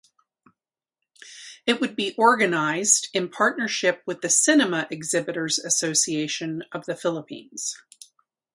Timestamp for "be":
1.95-2.15